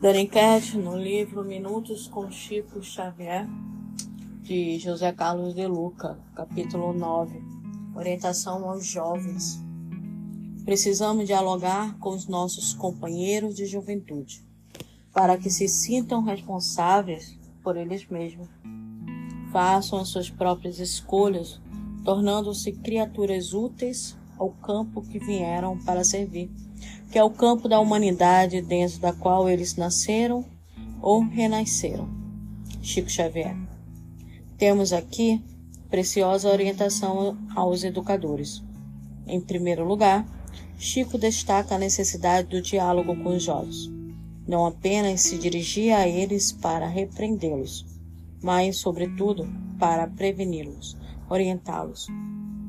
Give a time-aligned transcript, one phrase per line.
[0.00, 3.48] Enquete no livro Minutos com Chico Xavier,
[4.42, 7.42] de José Carlos de Luca, capítulo 9.
[7.96, 9.60] Orientação aos jovens.
[10.64, 14.44] Precisamos dialogar com os nossos companheiros de juventude,
[15.12, 18.48] para que se sintam responsáveis por eles mesmos.
[19.50, 21.60] Façam as suas próprias escolhas,
[22.04, 26.50] tornando-se criaturas úteis ao campo que vieram para servir
[27.10, 30.44] que é o campo da humanidade dentro da qual eles nasceram
[31.00, 32.08] ou renasceram.
[32.82, 33.56] Chico Xavier.
[34.56, 35.42] Temos aqui
[35.88, 38.62] preciosa orientação aos educadores.
[39.26, 40.26] Em primeiro lugar,
[40.78, 43.90] Chico destaca a necessidade do diálogo com os jovens,
[44.46, 47.84] não apenas se dirigir a eles para repreendê-los,
[48.42, 50.96] mas, sobretudo, para preveni-los,
[51.28, 52.06] orientá-los,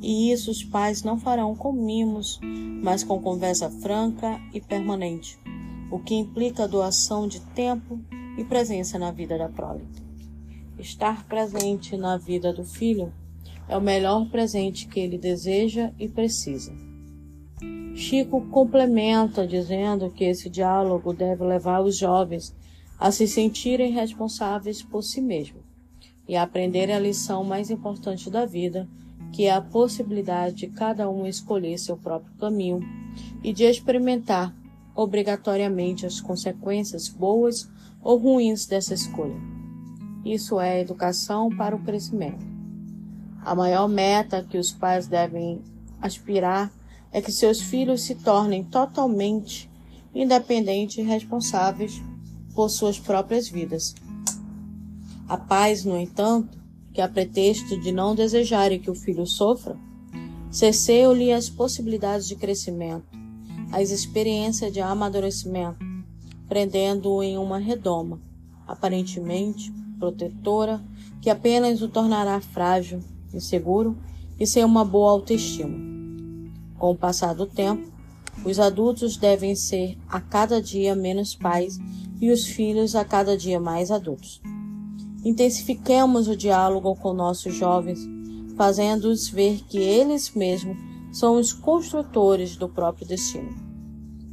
[0.00, 2.40] e isso os pais não farão com mimos,
[2.82, 5.38] mas com conversa franca e permanente,
[5.90, 8.00] o que implica doação de tempo
[8.36, 9.84] e presença na vida da prole.
[10.78, 13.12] Estar presente na vida do filho
[13.68, 16.72] é o melhor presente que ele deseja e precisa.
[17.94, 22.54] Chico complementa dizendo que esse diálogo deve levar os jovens
[22.98, 25.62] a se sentirem responsáveis por si mesmos
[26.28, 28.88] e a aprenderem a lição mais importante da vida,
[29.32, 32.80] que é a possibilidade de cada um escolher seu próprio caminho
[33.42, 34.54] e de experimentar
[34.94, 37.70] obrigatoriamente as consequências boas
[38.02, 39.36] ou ruins dessa escolha.
[40.24, 42.44] Isso é educação para o crescimento.
[43.44, 45.62] A maior meta que os pais devem
[46.00, 46.72] aspirar
[47.12, 49.70] é que seus filhos se tornem totalmente
[50.14, 52.02] independentes e responsáveis
[52.54, 53.94] por suas próprias vidas.
[55.28, 56.58] A paz, no entanto,
[56.98, 59.76] que, a pretexto de não desejarem que o filho sofra,
[60.50, 63.06] cesseiam-lhe as possibilidades de crescimento,
[63.70, 65.78] as experiências de amadurecimento,
[66.48, 68.20] prendendo-o em uma redoma,
[68.66, 70.82] aparentemente protetora,
[71.22, 72.98] que apenas o tornará frágil,
[73.32, 73.96] inseguro
[74.36, 75.78] e sem uma boa autoestima.
[76.76, 77.92] Com o passar do tempo,
[78.44, 81.78] os adultos devem ser a cada dia menos pais
[82.20, 84.42] e os filhos a cada dia mais adultos.
[85.24, 87.98] Intensifiquemos o diálogo com nossos jovens,
[88.56, 90.76] fazendo-os ver que eles mesmos
[91.12, 93.54] são os construtores do próprio destino.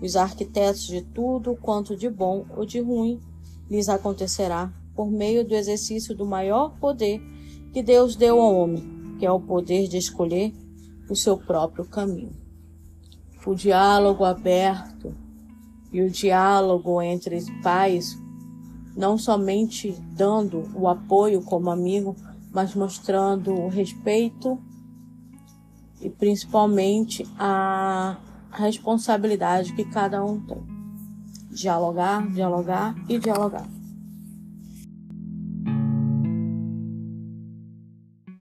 [0.00, 3.20] Os arquitetos de tudo quanto de bom ou de ruim
[3.68, 7.20] lhes acontecerá por meio do exercício do maior poder
[7.72, 10.52] que Deus deu ao homem, que é o poder de escolher
[11.08, 12.32] o seu próprio caminho.
[13.46, 15.14] O diálogo aberto
[15.92, 18.18] e o diálogo entre pais
[18.96, 22.16] não somente dando o apoio como amigo,
[22.52, 24.58] mas mostrando o respeito
[26.00, 28.16] e principalmente a
[28.52, 30.62] responsabilidade que cada um tem.
[31.50, 33.79] Dialogar, dialogar e dialogar.